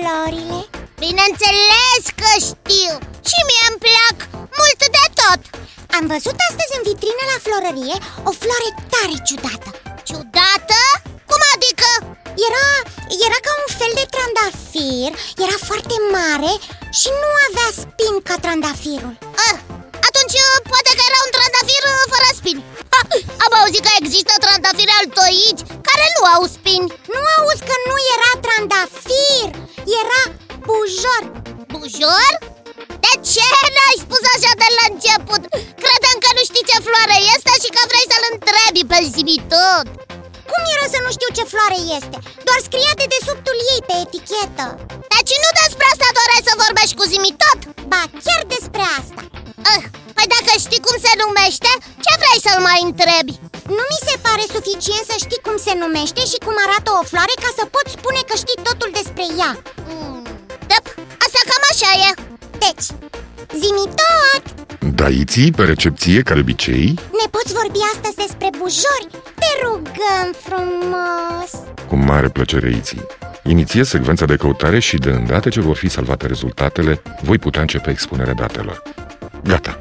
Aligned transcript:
florile? 0.00 0.60
Bineînțeles 1.04 2.02
că 2.20 2.30
știu. 2.50 2.92
Și 3.30 3.38
mie 3.48 3.64
îmi 3.70 3.82
plac 3.86 4.16
mult 4.60 4.80
de 4.96 5.04
tot. 5.20 5.40
Am 5.96 6.04
văzut 6.12 6.36
astăzi 6.48 6.74
în 6.78 6.82
vitrină 6.90 7.22
la 7.32 7.38
florărie 7.46 7.96
o 8.28 8.32
floare 8.40 8.70
tare 8.92 9.16
ciudată. 9.28 9.68
Ciudată? 10.08 10.78
Cum 11.30 11.40
adică? 11.54 11.90
Era, 12.46 12.66
era 13.26 13.38
ca 13.46 13.52
un 13.62 13.68
fel 13.78 13.92
de 14.00 14.06
trandafir, 14.14 15.10
era 15.44 15.56
foarte 15.68 15.96
mare 16.16 16.52
și 17.00 17.08
nu 17.22 17.30
avea 17.46 17.70
spin 17.82 18.14
ca 18.28 18.34
trandafirul. 18.44 19.14
Ah, 19.48 19.56
Atunci 20.08 20.36
poate 20.72 20.90
că 20.98 21.02
era 21.10 21.20
un 21.26 21.32
trandafir 21.36 21.82
uh, 21.92 22.02
fără 22.12 22.28
spin. 22.40 22.56
Ha, 22.92 23.00
Am 23.44 23.52
auzit 23.60 23.82
că 23.86 23.92
există 24.02 24.32
trandafiri 24.44 24.96
altoici 25.00 25.62
care 25.88 26.04
nu 26.16 26.22
au 26.34 26.42
spini 26.56 26.88
Nu 27.14 27.20
auzi 27.36 27.66
că 27.68 27.76
nu 27.88 27.96
era 28.14 28.30
trandafir, 28.44 28.86
era 28.86 28.95
bujor 30.86 31.22
Bujor? 31.72 32.32
De 33.04 33.12
ce 33.30 33.48
n-ai 33.74 33.96
spus 34.04 34.22
așa 34.34 34.52
de 34.62 34.68
la 34.78 34.84
început? 34.92 35.42
Credeam 35.82 36.16
că 36.24 36.30
nu 36.36 36.42
știi 36.48 36.68
ce 36.70 36.78
floare 36.86 37.18
este 37.34 37.52
și 37.62 37.70
că 37.74 37.82
vrei 37.90 38.06
să-l 38.10 38.24
întrebi 38.32 38.82
pe 38.90 38.98
tot 39.54 39.86
Cum 40.50 40.62
era 40.74 40.86
să 40.94 40.98
nu 41.04 41.10
știu 41.16 41.30
ce 41.36 41.44
floare 41.52 41.78
este? 41.98 42.16
Doar 42.46 42.60
scria 42.66 42.94
de 43.00 43.06
desubtul 43.14 43.56
ei 43.72 43.82
pe 43.88 43.96
etichetă 44.04 44.66
Deci 45.12 45.32
nu 45.42 45.50
despre 45.60 45.86
asta 45.92 46.08
doreai 46.18 46.46
să 46.48 46.60
vorbești 46.64 46.98
cu 46.98 47.06
tot? 47.42 47.60
Ba, 47.92 48.02
chiar 48.24 48.42
despre 48.54 48.84
asta 48.98 49.22
uh, 49.70 49.82
Păi 50.16 50.26
dacă 50.34 50.52
știi 50.64 50.84
cum 50.86 50.96
se 51.04 51.12
numește, 51.22 51.70
ce 52.04 52.12
vrei 52.22 52.44
să-l 52.46 52.60
mai 52.68 52.80
întrebi? 52.88 53.34
Nu 53.76 53.82
mi 53.90 54.04
se 54.08 54.14
pare 54.26 54.44
suficient 54.56 55.04
să 55.10 55.16
știi 55.24 55.44
cum 55.46 55.56
se 55.66 55.72
numește 55.82 56.22
și 56.30 56.38
cum 56.46 56.56
arată 56.64 56.88
o 57.00 57.02
floare 57.10 57.34
ca 57.44 57.50
să 57.58 57.64
poți 57.74 57.94
spune 57.96 58.20
că 58.28 58.34
știi 58.42 58.64
totul 58.68 58.90
despre 58.98 59.24
ea 59.40 59.52
mm, 59.88 59.96
Dăp, 59.96 59.96
asta 59.96 60.06
cam 60.06 60.15
așa 61.76 61.92
e 62.08 62.22
Deci, 62.50 62.86
zi 63.60 63.70
tot! 64.00 64.44
Da, 64.94 65.08
Iții, 65.08 65.50
pe 65.50 65.64
recepție, 65.64 66.22
ca 66.22 66.34
de 66.34 66.40
obicei 66.40 66.86
Ne 66.94 67.28
poți 67.30 67.52
vorbi 67.52 67.78
astăzi 67.94 68.16
despre 68.16 68.48
bujori? 68.58 69.08
Te 69.34 69.50
rugăm 69.64 70.26
frumos! 70.46 71.50
Cu 71.88 71.96
mare 71.96 72.28
plăcere, 72.28 72.70
Iții 72.70 73.06
Inițiez 73.42 73.88
secvența 73.88 74.24
de 74.24 74.36
căutare 74.36 74.78
și 74.78 74.96
de 74.96 75.10
îndată 75.10 75.48
ce 75.48 75.60
vor 75.60 75.76
fi 75.76 75.88
salvate 75.88 76.26
rezultatele, 76.26 77.02
voi 77.22 77.38
putea 77.38 77.60
începe 77.60 77.90
expunerea 77.90 78.34
datelor. 78.34 78.82
Gata! 79.44 79.78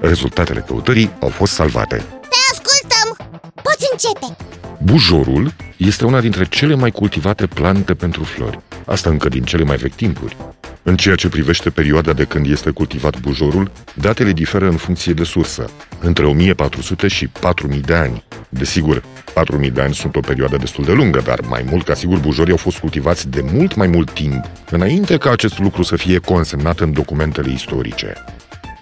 Rezultatele 0.00 0.64
căutării 0.66 1.12
au 1.20 1.28
fost 1.28 1.52
salvate. 1.52 1.96
Te 2.20 2.38
ascultăm! 2.52 3.26
Poți 3.54 3.88
începe! 3.92 4.36
Bujorul 4.82 5.54
este 5.76 6.04
una 6.04 6.20
dintre 6.20 6.44
cele 6.44 6.74
mai 6.74 6.90
cultivate 6.90 7.46
plante 7.46 7.94
pentru 7.94 8.24
flori. 8.24 8.60
Asta 8.86 9.10
încă 9.10 9.28
din 9.28 9.42
cele 9.42 9.64
mai 9.64 9.76
vechi 9.76 9.94
timpuri. 9.94 10.36
În 10.84 10.96
ceea 10.96 11.14
ce 11.14 11.28
privește 11.28 11.70
perioada 11.70 12.12
de 12.12 12.24
când 12.24 12.46
este 12.46 12.70
cultivat 12.70 13.20
bujorul, 13.20 13.70
datele 13.94 14.32
diferă 14.32 14.68
în 14.68 14.76
funcție 14.76 15.12
de 15.12 15.24
sursă, 15.24 15.70
între 16.00 16.26
1400 16.26 17.08
și 17.08 17.26
4000 17.26 17.80
de 17.80 17.94
ani. 17.94 18.24
Desigur, 18.48 19.02
4000 19.34 19.70
de 19.70 19.80
ani 19.80 19.94
sunt 19.94 20.16
o 20.16 20.20
perioadă 20.20 20.56
destul 20.56 20.84
de 20.84 20.92
lungă, 20.92 21.20
dar 21.24 21.40
mai 21.48 21.64
mult 21.70 21.84
ca 21.84 21.94
sigur 21.94 22.18
bujorii 22.18 22.50
au 22.50 22.56
fost 22.56 22.78
cultivați 22.78 23.28
de 23.28 23.44
mult 23.52 23.74
mai 23.74 23.86
mult 23.86 24.10
timp, 24.10 24.44
înainte 24.70 25.16
ca 25.16 25.30
acest 25.30 25.58
lucru 25.58 25.82
să 25.82 25.96
fie 25.96 26.18
consemnat 26.18 26.80
în 26.80 26.92
documentele 26.92 27.52
istorice. 27.52 28.12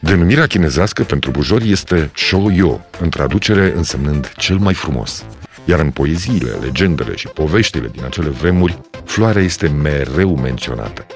Denumirea 0.01 0.47
chinezească 0.47 1.03
pentru 1.03 1.31
bujori 1.31 1.71
este 1.71 2.11
Shouyo, 2.15 2.81
în 3.01 3.09
traducere 3.09 3.73
însemnând 3.77 4.33
cel 4.37 4.57
mai 4.57 4.75
frumos. 4.75 5.25
Iar 5.65 5.81
în 5.81 5.91
poeziile, 5.91 6.51
legendele 6.51 7.17
și 7.17 7.29
poveștile 7.29 7.89
din 7.93 8.05
acele 8.05 8.29
vremuri, 8.29 8.81
floarea 9.05 9.43
este 9.43 9.69
mereu 9.69 10.37
menționată. 10.37 11.07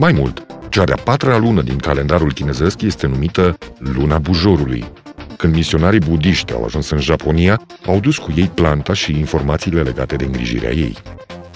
Mai 0.00 0.12
mult, 0.12 0.46
cea 0.68 0.84
de-a 0.84 0.98
patra 1.04 1.36
lună 1.36 1.62
din 1.62 1.78
calendarul 1.78 2.32
chinezesc 2.32 2.82
este 2.82 3.06
numită 3.06 3.58
Luna 3.78 4.18
Bujorului. 4.18 4.92
Când 5.36 5.54
misionarii 5.54 5.98
budiști 5.98 6.52
au 6.52 6.64
ajuns 6.64 6.90
în 6.90 7.00
Japonia, 7.00 7.66
au 7.86 8.00
dus 8.00 8.18
cu 8.18 8.32
ei 8.36 8.50
planta 8.54 8.92
și 8.92 9.18
informațiile 9.18 9.82
legate 9.82 10.16
de 10.16 10.24
îngrijirea 10.24 10.70
ei. 10.70 10.96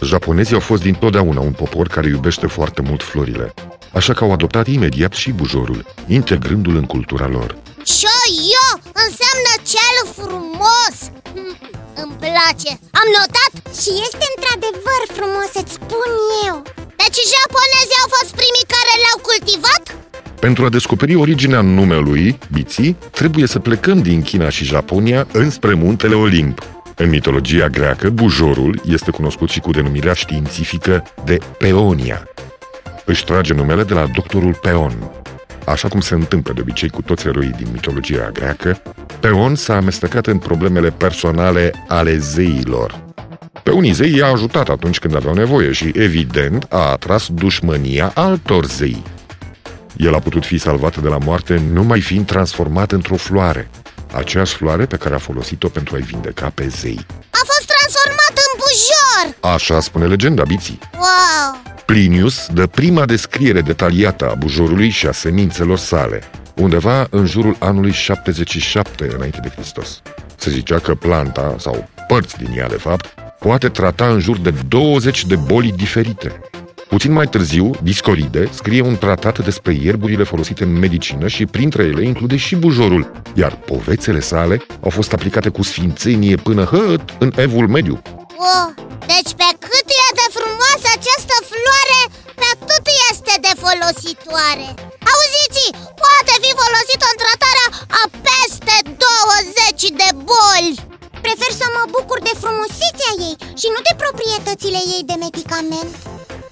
Japonezii 0.03 0.55
au 0.55 0.61
fost 0.61 0.83
dintotdeauna 0.83 1.41
un 1.41 1.53
popor 1.53 1.87
care 1.89 2.09
iubește 2.09 2.47
foarte 2.47 2.83
mult 2.83 3.03
florile, 3.03 3.55
așa 3.93 4.13
că 4.13 4.25
au 4.25 4.33
adoptat 4.33 4.67
imediat 4.67 5.13
și 5.13 5.33
bujorul, 5.33 5.85
integrându-l 6.07 6.77
în 6.77 6.87
cultura 6.87 7.27
lor. 7.27 7.57
Shoyo 7.83 8.69
înseamnă 9.05 9.53
cel 9.73 9.97
frumos! 10.19 10.95
Hm, 11.35 11.57
îmi 12.03 12.17
place! 12.25 12.71
Am 13.01 13.09
notat! 13.19 13.53
Și 13.81 13.91
este 14.07 14.25
într-adevăr 14.35 15.01
frumos, 15.17 15.51
îți 15.63 15.73
spun 15.73 16.11
eu! 16.49 16.57
Deci 17.17 17.33
japonezii 17.37 18.03
au 18.03 18.09
fost 18.17 18.33
Pentru 20.45 20.65
a 20.65 20.69
descoperi 20.69 21.15
originea 21.15 21.61
numelui, 21.61 22.39
Biții, 22.53 22.97
trebuie 23.11 23.47
să 23.47 23.59
plecăm 23.59 24.03
din 24.03 24.23
China 24.23 24.49
și 24.49 24.65
Japonia 24.65 25.27
înspre 25.33 25.75
muntele 25.75 26.15
Olimp. 26.15 26.63
În 26.97 27.09
mitologia 27.09 27.69
greacă, 27.69 28.11
bujorul 28.11 28.81
este 28.87 29.11
cunoscut 29.11 29.49
și 29.49 29.61
cu 29.61 29.71
denumirea 29.71 30.13
științifică 30.13 31.05
de 31.25 31.39
Peonia. 31.59 32.29
Își 33.05 33.25
trage 33.25 33.55
numele 33.55 33.83
de 33.83 33.95
la 33.95 34.07
doctorul 34.15 34.55
Peon. 34.63 35.11
Așa 35.67 35.89
cum 35.89 36.01
se 36.01 36.15
întâmplă 36.15 36.53
de 36.53 36.61
obicei 36.61 36.89
cu 36.89 37.03
toți 37.03 37.27
eroii 37.27 37.55
din 37.57 37.67
mitologia 37.73 38.31
greacă, 38.33 38.83
Peon 39.21 39.55
s-a 39.55 39.77
amestecat 39.77 40.27
în 40.27 40.39
problemele 40.39 40.91
personale 40.91 41.85
ale 41.89 42.17
zeilor. 42.17 43.05
Pe 43.63 43.71
unii 43.71 43.93
zei 43.93 44.17
i-a 44.17 44.27
ajutat 44.27 44.69
atunci 44.69 44.99
când 44.99 45.17
aveau 45.17 45.35
nevoie 45.35 45.73
și, 45.73 45.93
evident, 45.95 46.67
a 46.69 46.91
atras 46.91 47.29
dușmânia 47.29 48.11
altor 48.15 48.65
zei. 48.65 49.03
El 49.97 50.15
a 50.15 50.19
putut 50.19 50.45
fi 50.45 50.59
salvat 50.59 50.97
de 50.97 51.09
la 51.09 51.19
moarte 51.19 51.63
numai 51.73 52.01
fiind 52.01 52.27
transformat 52.27 52.93
într-o 52.93 53.17
floare, 53.17 53.71
aceeași 54.13 54.55
floare 54.55 54.87
pe 54.87 54.97
care 54.97 55.15
a 55.15 55.19
folosit-o 55.19 55.69
pentru 55.69 55.95
a-i 55.95 56.03
vindeca 56.03 56.53
pe 56.55 56.69
zei. 56.69 57.07
A 57.31 57.43
fost 57.45 57.73
transformat 57.77 58.35
în 58.35 58.59
bujor! 58.59 59.53
Așa 59.55 59.81
spune 59.81 60.07
legenda 60.07 60.43
Biții. 60.43 60.79
Wow! 60.93 61.63
Plinius 61.87 62.47
dă 62.53 62.67
prima 62.67 63.05
descriere 63.05 63.61
detaliată 63.61 64.31
a 64.31 64.35
bujorului 64.35 64.89
și 64.89 65.07
a 65.07 65.13
semințelor 65.13 65.79
sale, 65.79 66.23
undeva 66.55 67.07
în 67.11 67.27
jurul 67.27 67.57
anului 67.59 67.93
77 67.93 69.11
înainte 69.15 69.39
de 69.43 69.49
Hristos. 69.49 70.03
Se 70.37 70.51
zicea 70.51 70.79
că 70.79 70.95
planta, 70.95 71.57
sau 71.59 71.89
părți 72.09 72.37
din 72.37 72.59
ea 72.59 72.69
de 72.69 72.77
fapt, 72.77 73.15
poate 73.39 73.69
trata 73.69 74.07
în 74.07 74.21
jur 74.21 74.39
de 74.39 74.55
20 74.69 75.25
de 75.25 75.37
boli 75.37 75.73
diferite. 75.73 76.41
Puțin 76.89 77.13
mai 77.13 77.27
târziu, 77.27 77.71
Discoride 77.83 78.49
scrie 78.53 78.83
un 78.91 78.97
tratat 78.97 79.45
despre 79.45 79.73
ierburile 79.85 80.25
folosite 80.25 80.63
în 80.65 80.73
medicină 80.79 81.27
și 81.29 81.47
printre 81.47 81.83
ele 81.83 82.03
include 82.05 82.37
și 82.37 82.55
bujorul, 82.57 83.13
iar 83.35 83.53
povețele 83.57 84.21
sale 84.21 84.57
au 84.85 84.91
fost 84.91 85.13
aplicate 85.13 85.49
cu 85.49 85.63
sfințenie 85.63 86.37
până 86.37 86.65
hăt 86.73 87.05
în 87.19 87.31
evul 87.37 87.67
mediu. 87.69 88.03
Oh, 88.53 88.69
deci 89.13 89.33
pe 89.41 89.49
cât 89.65 89.87
e 90.05 90.09
de 90.21 90.27
frumoasă 90.37 90.89
această 90.97 91.37
floare, 91.51 92.01
pe 92.41 92.47
atât 92.55 92.85
este 93.11 93.35
de 93.47 93.53
folositoare. 93.65 94.69
Auziți, 95.13 95.65
poate 96.03 96.35
fi 96.43 96.51
folosită 96.63 97.07
în 97.13 97.19
tratarea 97.23 97.69
a 98.01 98.05
peste 98.27 98.75
20 99.03 100.01
de 100.01 100.09
boli. 100.31 100.79
Prefer 101.25 101.53
să 101.61 101.67
mă 101.77 101.85
bucur 101.97 102.19
de 102.29 102.35
frumusețea 102.43 103.13
ei 103.27 103.35
și 103.61 103.69
nu 103.75 103.81
de 103.89 103.95
proprietățile 104.03 104.81
ei 104.95 105.03
de 105.11 105.17
medicament 105.25 105.93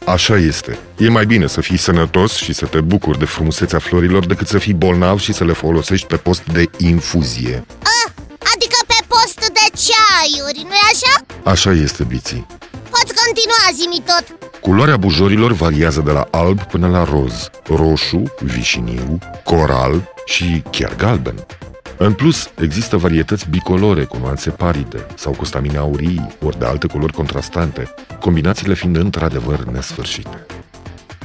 Așa 0.06 0.36
este. 0.36 0.78
E 0.98 1.08
mai 1.08 1.26
bine 1.26 1.46
să 1.46 1.60
fii 1.60 1.76
sănătos 1.76 2.34
și 2.34 2.52
să 2.52 2.66
te 2.66 2.80
bucuri 2.80 3.18
de 3.18 3.24
frumusețea 3.24 3.78
florilor 3.78 4.26
decât 4.26 4.48
să 4.48 4.58
fii 4.58 4.74
bolnav 4.74 5.18
și 5.18 5.32
să 5.32 5.44
le 5.44 5.52
folosești 5.52 6.06
pe 6.06 6.16
post 6.16 6.44
de 6.44 6.70
infuzie. 6.78 7.64
Ah, 7.82 8.12
adică 8.54 8.76
pe 8.86 9.04
post 9.08 9.38
de 9.38 9.78
ceaiuri, 9.84 10.66
nu-i 10.68 10.88
așa? 10.92 11.24
Așa 11.50 11.70
este, 11.70 12.04
Biții. 12.04 12.46
Poți 12.90 13.14
continua, 13.14 13.66
zi 13.74 14.02
tot 14.04 14.50
Culoarea 14.60 14.96
bujorilor 14.96 15.52
variază 15.52 16.00
de 16.00 16.10
la 16.10 16.28
alb 16.30 16.62
până 16.62 16.88
la 16.88 17.04
roz, 17.04 17.50
roșu, 17.66 18.22
vișiniu, 18.40 19.18
coral 19.44 20.12
și 20.24 20.62
chiar 20.70 20.96
galben. 20.96 21.46
În 22.04 22.14
plus, 22.14 22.50
există 22.60 22.96
varietăți 22.96 23.48
bicolore 23.50 24.04
cu 24.04 24.16
nuanțe 24.16 24.50
paride 24.50 25.06
sau 25.14 25.32
cu 25.32 25.44
stamine 25.44 25.76
aurii, 25.76 26.36
ori 26.44 26.58
de 26.58 26.64
alte 26.64 26.86
culori 26.86 27.12
contrastante, 27.12 27.94
combinațiile 28.20 28.74
fiind 28.74 28.96
într-adevăr 28.96 29.64
nesfârșite. 29.64 30.46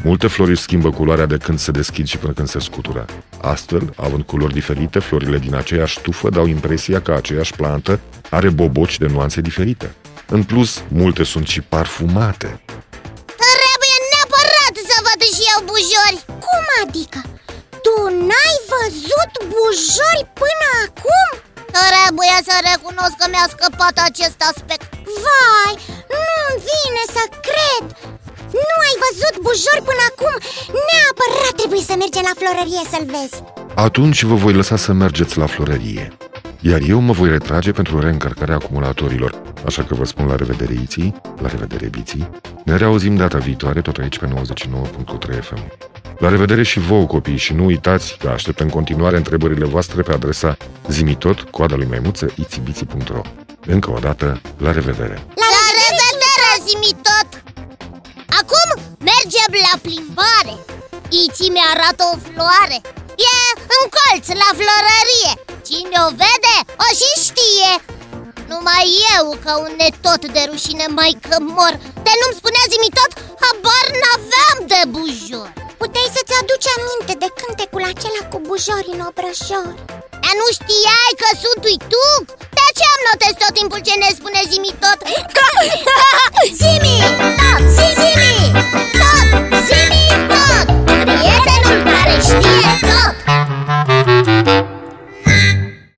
Multe 0.03 0.27
flori 0.27 0.49
își 0.49 0.61
schimbă 0.61 0.89
culoarea 0.89 1.25
de 1.25 1.37
când 1.37 1.59
se 1.59 1.71
deschid 1.71 2.07
și 2.07 2.17
până 2.17 2.33
când 2.33 2.47
se 2.47 2.59
scutură. 2.59 3.05
Astfel, 3.41 3.93
având 3.95 4.23
culori 4.23 4.53
diferite, 4.53 4.99
florile 4.99 5.37
din 5.37 5.55
aceeași 5.55 6.01
tufă 6.01 6.29
dau 6.29 6.45
impresia 6.45 7.01
că 7.01 7.11
aceeași 7.11 7.53
plantă 7.53 7.99
are 8.29 8.49
boboci 8.49 8.97
de 8.97 9.07
nuanțe 9.07 9.41
diferite. 9.41 9.95
În 10.27 10.43
plus, 10.43 10.83
multe 10.87 11.23
sunt 11.23 11.47
și 11.47 11.61
parfumate. 11.61 12.61
Trebuie 13.45 13.95
neapărat 14.11 14.75
să 14.89 14.97
văd 15.07 15.21
și 15.35 15.43
eu 15.53 15.65
bujori 15.65 16.25
Cum 16.25 16.65
adică? 16.85 17.21
Tu 18.07 18.13
n-ai 18.13 18.57
văzut 18.73 19.33
bujori 19.53 20.23
până 20.41 20.67
acum? 20.85 21.27
Trebuie 21.77 22.37
să 22.47 22.55
recunosc 22.69 23.15
că 23.19 23.27
mi-a 23.29 23.47
scăpat 23.55 23.95
acest 24.09 24.39
aspect 24.51 24.89
Vai, 25.23 25.73
nu-mi 26.13 26.61
vine 26.69 27.03
să 27.15 27.23
cred 27.47 27.85
văzut 29.03 29.35
bujor 29.45 29.79
până 29.89 30.03
acum 30.11 30.35
Neapărat 30.87 31.53
trebuie 31.59 31.83
să 31.89 31.95
mergem 32.01 32.25
la 32.29 32.35
florărie 32.39 32.83
să-l 32.91 33.05
vezi 33.13 33.37
Atunci 33.87 34.19
vă 34.29 34.35
voi 34.35 34.53
lăsa 34.53 34.77
să 34.85 34.91
mergeți 34.91 35.37
la 35.37 35.47
florărie 35.53 36.17
iar 36.61 36.81
eu 36.87 36.99
mă 36.99 37.11
voi 37.11 37.29
retrage 37.29 37.71
pentru 37.71 37.99
reîncărcarea 37.99 38.55
acumulatorilor. 38.55 39.41
Așa 39.65 39.83
că 39.83 39.95
vă 39.95 40.05
spun 40.05 40.27
la 40.27 40.35
revedere, 40.35 40.73
Iții, 40.73 41.15
la 41.41 41.47
revedere, 41.47 41.87
Biții. 41.87 42.29
Ne 42.65 42.75
reauzim 42.75 43.15
data 43.15 43.37
viitoare, 43.37 43.81
tot 43.81 43.97
aici 43.97 44.19
pe 44.19 44.27
99.3 44.27 45.41
FM. 45.41 45.71
La 46.19 46.29
revedere 46.29 46.63
și 46.63 46.79
vouă, 46.79 47.05
copii, 47.05 47.37
și 47.45 47.53
nu 47.53 47.65
uitați 47.65 48.17
că 48.19 48.27
aștept 48.29 48.59
în 48.59 48.69
continuare 48.69 49.17
întrebările 49.17 49.65
voastre 49.65 50.01
pe 50.01 50.13
adresa 50.13 50.57
zimitot, 50.87 51.39
coada 51.41 51.75
lui 51.75 51.87
maimuță, 51.89 52.25
itibiții.ro 52.35 53.21
Încă 53.65 53.89
o 53.91 53.99
dată, 54.07 54.41
la 54.57 54.71
revedere! 54.71 55.17
La, 55.41 55.47
la 55.57 55.67
revedere, 55.83 56.51
zimitot! 56.69 57.29
Acum 58.39 58.69
mergem 59.09 59.51
la 59.67 59.73
plimbare. 59.85 60.55
Iții 61.23 61.53
mi-arată 61.55 62.03
o 62.13 62.15
floare. 62.27 62.77
E 63.29 63.35
în 63.77 63.83
colț, 63.95 64.25
la 64.43 64.49
florărie. 64.59 65.31
Cine 65.67 65.97
o 66.07 66.09
vede, 66.21 66.57
o 66.85 66.87
și 66.99 67.11
știe. 67.25 67.71
Numai 68.51 68.85
eu, 69.15 69.25
ca 69.43 69.53
un 69.65 69.71
netot 69.79 70.21
de 70.35 70.41
rușine 70.49 70.87
mai 70.99 71.11
că 71.27 71.35
mor. 71.55 71.73
De 72.05 72.13
nu-mi 72.19 72.39
spunea 72.39 72.65
zimitot, 72.73 73.11
habar 73.43 73.85
n-aveam 74.01 74.57
de 74.71 74.81
bujor 74.93 75.26
Puteai 76.57 76.75
să-ți 76.75 76.77
aduci 76.77 76.77
aminte 76.77 77.13
de 77.23 77.29
cântecul 77.39 77.83
acela 77.91 78.21
cu 78.31 78.37
bujori 78.47 78.93
în 78.95 79.01
obrăjor 79.09 79.73
A, 80.27 80.29
nu 80.39 80.47
știai 80.57 81.13
că 81.21 81.29
sunt 81.43 81.63
tu? 81.91 82.05
De 82.57 82.65
ce 82.77 82.83
am 82.93 83.01
notez 83.07 83.33
tot 83.41 83.53
timpul 83.57 83.79
ce 83.87 83.93
ne 84.01 84.09
spune 84.17 84.41
zimi 84.51 84.71
tot? 84.83 84.99
Zimi! 86.59 88.26